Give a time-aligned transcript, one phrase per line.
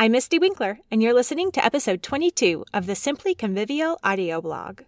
[0.00, 4.80] I'm Mystie Winckler, and you're listening to episode 22 of the Simply Convivial audio blog.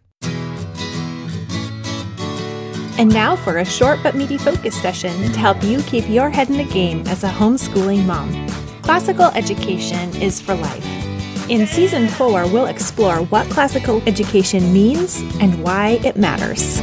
[2.99, 6.49] And now for a short but meaty focus session to help you keep your head
[6.49, 8.49] in the game as a homeschooling mom.
[8.81, 11.51] Classical education is for life.
[11.51, 16.81] In season four, we'll explore what classical education means and why it matters.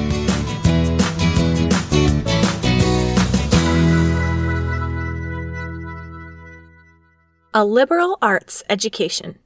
[7.59, 9.37] A Liberal Arts Education.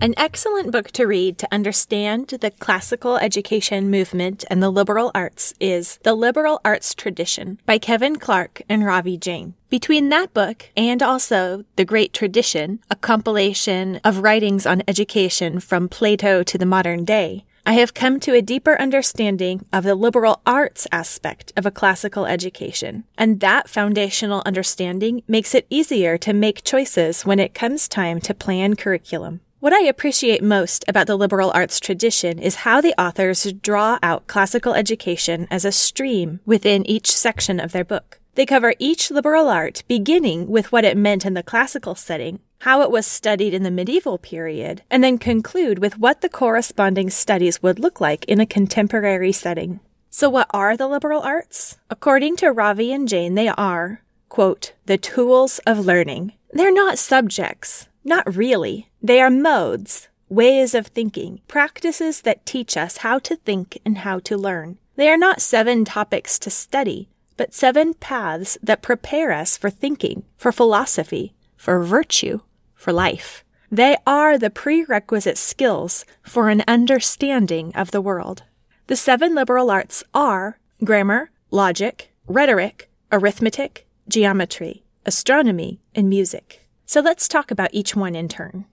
[0.00, 5.52] An excellent book to read to understand the classical education movement and the liberal arts
[5.60, 9.52] is The Liberal Arts Tradition by Kevin Clark and Ravi Jain.
[9.68, 15.90] Between that book and also The Great Tradition, a compilation of writings on education from
[15.90, 20.40] Plato to the modern day, I have come to a deeper understanding of the liberal
[20.46, 26.64] arts aspect of a classical education, and that foundational understanding makes it easier to make
[26.64, 29.42] choices when it comes time to plan curriculum.
[29.60, 34.26] What I appreciate most about the liberal arts tradition is how the authors draw out
[34.28, 38.18] classical education as a stream within each section of their book.
[38.34, 42.82] They cover each liberal art, beginning with what it meant in the classical setting, how
[42.82, 47.62] it was studied in the medieval period, and then conclude with what the corresponding studies
[47.62, 49.80] would look like in a contemporary setting.
[50.10, 51.78] So, what are the liberal arts?
[51.90, 56.32] According to Ravi and Jain, they are, quote, the tools of learning.
[56.52, 57.88] They're not subjects.
[58.04, 58.88] Not really.
[59.02, 64.18] They are modes, ways of thinking, practices that teach us how to think and how
[64.20, 64.78] to learn.
[64.96, 70.24] They are not seven topics to study, but seven paths that prepare us for thinking,
[70.36, 72.40] for philosophy, for virtue,
[72.78, 73.44] for life.
[73.70, 78.44] They are the prerequisite skills for an understanding of the world.
[78.86, 86.66] The seven liberal arts are grammar, logic, rhetoric, arithmetic, geometry, astronomy, and music.
[86.86, 88.64] So let's talk about each one in turn.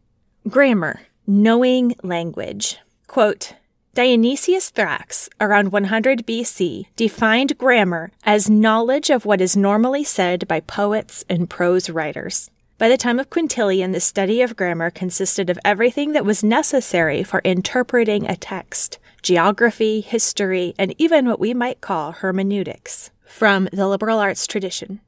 [0.47, 2.77] Grammar, knowing language.
[3.07, 3.53] Quote,
[3.95, 10.59] Dionysius Thrax, around 100 BC, defined grammar as knowledge of what is normally said by
[10.59, 12.51] poets and prose writers.
[12.77, 17.23] By the time of Quintilian, the study of grammar consisted of everything that was necessary
[17.23, 23.11] for interpreting a text geography, history, and even what we might call hermeneutics.
[23.25, 24.99] From the liberal arts tradition.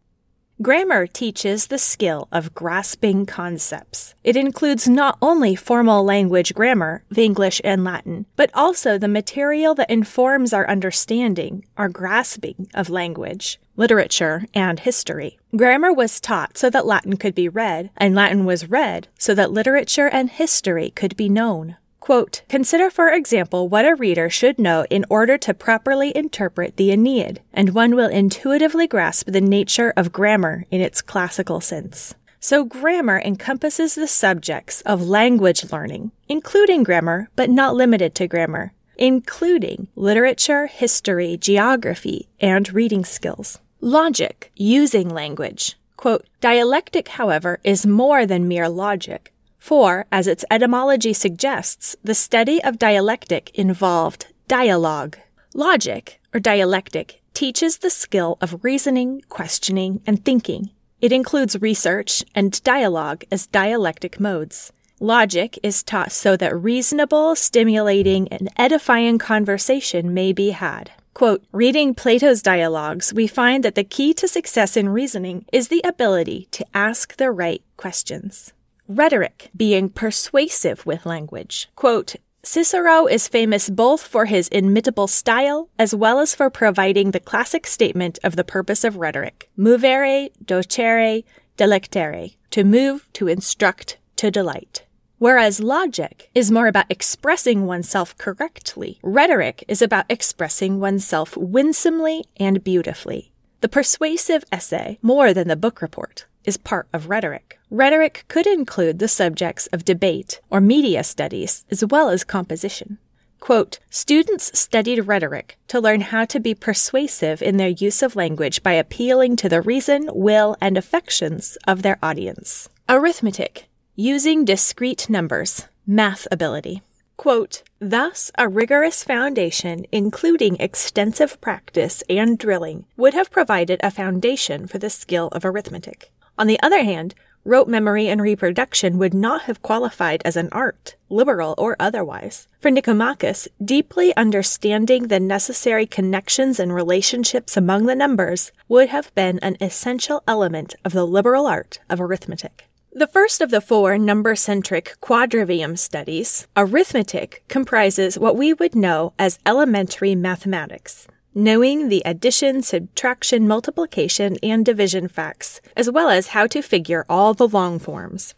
[0.59, 4.15] Grammar teaches the skill of grasping concepts.
[4.23, 9.75] It includes not only formal language grammar, the English and Latin, but also the material
[9.75, 15.37] that informs our understanding, our grasping of language, literature, and history.
[15.55, 19.51] Grammar was taught so that Latin could be read, and Latin was read so that
[19.51, 21.77] literature and history could be known.
[22.07, 26.89] Quote, Consider, for example, what a reader should know in order to properly interpret the
[26.89, 32.15] Aeneid, and one will intuitively grasp the nature of grammar in its classical sense.
[32.39, 38.71] So, grammar encompasses the subjects of language learning, including grammar, but not limited to grammar,
[38.95, 43.59] including literature, history, geography, and reading skills.
[43.81, 45.77] Logic, using language.
[45.97, 49.33] Quote, Dialectic, however, is more than mere logic.
[49.67, 55.17] For, as its etymology suggests, the study of dialectic involved dialogue.
[55.53, 60.69] Logic, or dialectic, teaches the skill of reasoning, questioning, and thinking.
[61.01, 64.71] It includes research and dialogue as dialectic modes.
[65.01, 70.91] Logic is taught so that reasonable, stimulating, and edifying conversation may be had.
[71.13, 75.81] Quote, reading Plato's dialogues, we find that the key to success in reasoning is the
[75.83, 78.53] ability to ask the right questions.
[78.87, 81.69] Rhetoric, being persuasive with language.
[81.75, 87.19] Quote, Cicero is famous both for his inimitable style as well as for providing the
[87.19, 91.25] classic statement of the purpose of rhetoric movere, docere,
[91.57, 94.85] delectare, to move, to instruct, to delight.
[95.17, 102.63] Whereas logic is more about expressing oneself correctly, rhetoric is about expressing oneself winsomely and
[102.63, 103.33] beautifully.
[103.59, 107.56] The persuasive essay, more than the book report, is part of rhetoric.
[107.69, 112.97] Rhetoric could include the subjects of debate or media studies, as well as composition.
[113.39, 118.63] Quote, students studied rhetoric to learn how to be persuasive in their use of language
[118.63, 122.69] by appealing to the reason, will, and affections of their audience.
[122.89, 126.81] Arithmetic, using discrete numbers, math ability.
[127.17, 134.67] Quote, Thus, a rigorous foundation, including extensive practice and drilling, would have provided a foundation
[134.67, 136.11] for the skill of arithmetic.
[136.37, 137.15] On the other hand,
[137.47, 142.47] rote memory and reproduction would not have qualified as an art, liberal or otherwise.
[142.59, 149.39] For Nicomachus, deeply understanding the necessary connections and relationships among the numbers would have been
[149.39, 152.67] an essential element of the liberal art of arithmetic.
[152.91, 159.13] The first of the four number centric quadrivium studies, arithmetic, comprises what we would know
[159.19, 166.47] as elementary mathematics, knowing the addition, subtraction, multiplication, and division facts, as well as how
[166.47, 168.33] to figure all the long forms.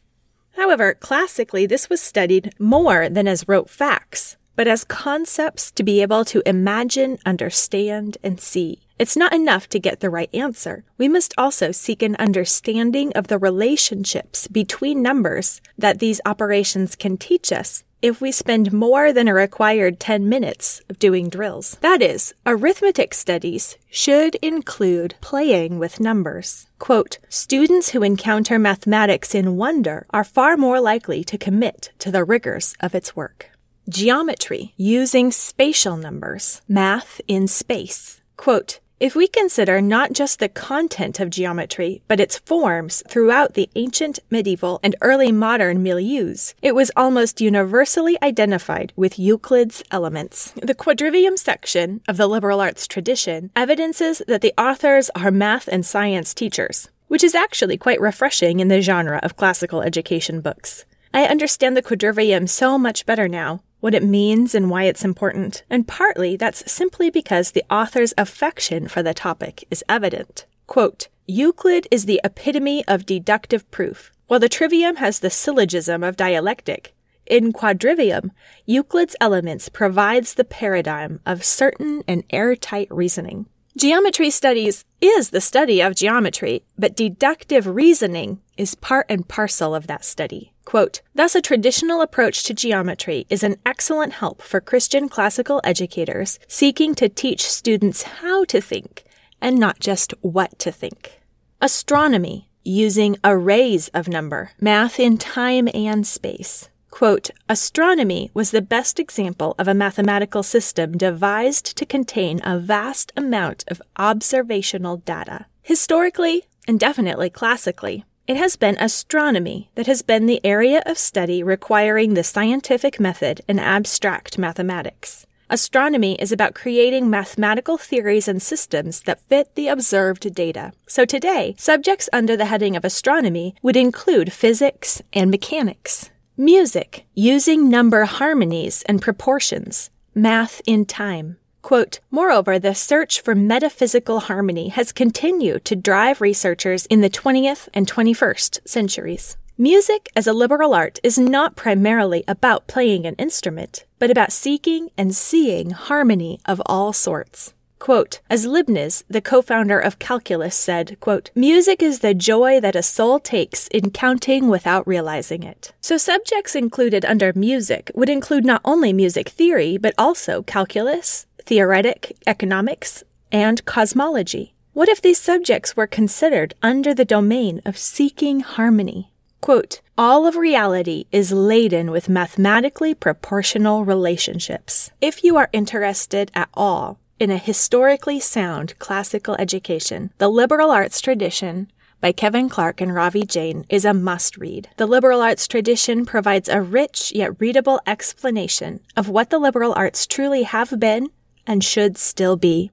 [0.57, 6.01] However, classically, this was studied more than as rote facts, but as concepts to be
[6.01, 8.81] able to imagine, understand, and see.
[8.99, 10.83] It's not enough to get the right answer.
[10.97, 17.15] We must also seek an understanding of the relationships between numbers that these operations can
[17.15, 21.77] teach us if we spend more than a required 10 minutes of doing drills.
[21.81, 26.67] That is, arithmetic studies should include playing with numbers.
[26.79, 32.23] Quote, students who encounter mathematics in wonder are far more likely to commit to the
[32.23, 33.51] rigors of its work.
[33.89, 38.21] Geometry using spatial numbers, math in space.
[38.37, 43.69] Quote, if we consider not just the content of geometry, but its forms throughout the
[43.75, 50.51] ancient, medieval, and early modern milieus, it was almost universally identified with Euclid's elements.
[50.61, 55.85] The quadrivium section of the liberal arts tradition evidences that the authors are math and
[55.85, 60.85] science teachers, which is actually quite refreshing in the genre of classical education books.
[61.13, 65.63] I understand the quadrivium so much better now, what it means and why it's important,
[65.69, 70.45] and partly that's simply because the author's affection for the topic is evident.
[70.67, 76.17] Quote, Euclid is the epitome of deductive proof, while the trivium has the syllogism of
[76.17, 76.93] dialectic.
[77.25, 78.31] In quadrivium,
[78.65, 83.45] Euclid's elements provides the paradigm of certain and airtight reasoning.
[83.77, 89.87] Geometry studies is the study of geometry, but deductive reasoning is part and parcel of
[89.87, 90.53] that study.
[90.69, 96.38] Quote, Thus, a traditional approach to geometry is an excellent help for Christian classical educators
[96.48, 99.04] seeking to teach students how to think
[99.42, 101.24] and not just what to think.
[101.60, 106.69] Astronomy, using arrays of number, math in time and space.
[106.92, 113.12] Quote, Astronomy was the best example of a mathematical system devised to contain a vast
[113.18, 115.48] amount of observational data.
[115.63, 121.41] Historically, and definitely classically, it has been astronomy that has been the area of study
[121.41, 125.25] requiring the scientific method in abstract mathematics.
[125.49, 130.73] Astronomy is about creating mathematical theories and systems that fit the observed data.
[130.85, 136.11] So today, subjects under the heading of astronomy would include physics and mechanics.
[136.37, 139.89] Music, using number harmonies and proportions.
[140.13, 141.38] Math in time.
[141.61, 147.67] Quote, Moreover, the search for metaphysical harmony has continued to drive researchers in the 20th
[147.73, 149.38] and 21st centuries.
[149.57, 154.89] Music as a liberal art is not primarily about playing an instrument, but about seeking
[154.97, 157.53] and seeing harmony of all sorts.
[157.77, 162.83] Quote, as Leibniz, the co-founder of calculus, said, quote, music is the joy that a
[162.83, 165.73] soul takes in counting without realizing it.
[165.79, 172.15] So subjects included under music would include not only music theory, but also calculus, theoretic
[172.27, 174.53] economics, and cosmology.
[174.73, 179.11] What if these subjects were considered under the domain of seeking harmony?
[179.41, 184.91] Quote, all of reality is laden with mathematically proportional relationships.
[185.01, 191.01] If you are interested at all in a historically sound classical education, the liberal arts
[191.01, 194.69] tradition by Kevin Clark and Ravi Jain is a must read.
[194.77, 200.06] The liberal arts tradition provides a rich yet readable explanation of what the liberal arts
[200.06, 201.09] truly have been
[201.49, 202.71] and should still be.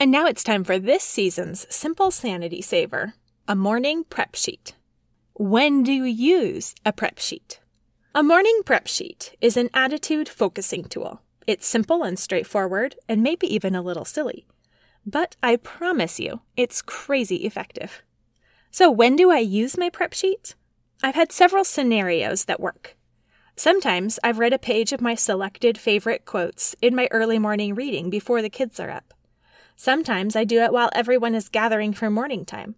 [0.00, 3.14] And now it's time for this season's Simple Sanity Saver
[3.48, 4.74] a morning prep sheet.
[5.34, 7.60] When do you use a prep sheet?
[8.12, 11.20] A morning prep sheet is an attitude focusing tool.
[11.46, 14.46] It's simple and straightforward, and maybe even a little silly.
[15.04, 18.02] But I promise you, it's crazy effective.
[18.72, 20.56] So, when do I use my prep sheet?
[21.06, 22.96] I've had several scenarios that work.
[23.54, 28.10] Sometimes I've read a page of my selected favorite quotes in my early morning reading
[28.10, 29.14] before the kids are up.
[29.76, 32.74] Sometimes I do it while everyone is gathering for morning time.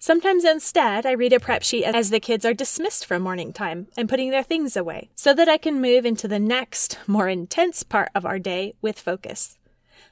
[0.00, 3.86] Sometimes instead, I read a prep sheet as the kids are dismissed from morning time
[3.96, 7.84] and putting their things away so that I can move into the next, more intense
[7.84, 9.56] part of our day with focus.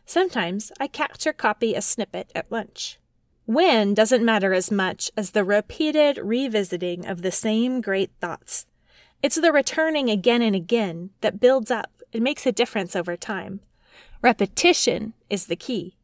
[0.06, 0.88] Sometimes I
[1.26, 3.00] or copy a snippet at lunch.
[3.50, 8.64] When doesn't matter as much as the repeated revisiting of the same great thoughts.
[9.24, 13.58] It's the returning again and again that builds up and makes a difference over time.
[14.22, 15.96] Repetition is the key.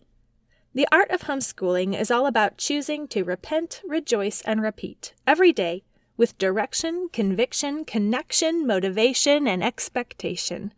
[0.75, 5.85] The art of homeschooling is all about choosing to repent, rejoice, and repeat every day
[6.17, 10.75] with direction, conviction, connection, motivation, and expectation.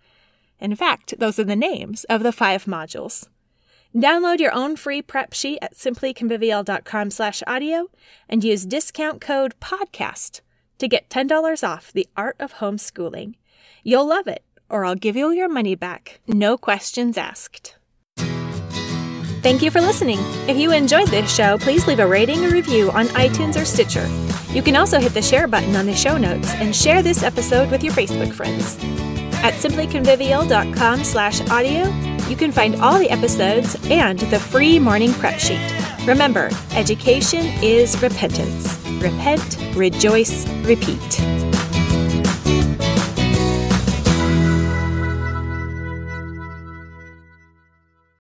[0.60, 3.26] In fact, those are the names of the five modules.
[3.96, 7.88] Download your own free prep sheet at simplyconvivial.com slash audio
[8.28, 10.40] and use discount code PODCAST
[10.78, 13.34] to get $10 off the art of homeschooling.
[13.82, 16.20] You'll love it, or I'll give you your money back.
[16.26, 17.74] No questions asked.
[19.40, 20.18] Thank you for listening.
[20.48, 24.06] If you enjoyed this show, please leave a rating or review on iTunes or Stitcher.
[24.50, 27.70] You can also hit the share button on the show notes and share this episode
[27.70, 28.76] with your Facebook friends.
[29.44, 31.84] At simplyconvivial.com slash audio,
[32.28, 35.60] you can find all the episodes and the free morning prep sheet.
[36.06, 38.78] Remember, education is repentance.
[39.00, 41.37] Repent, rejoice, repeat.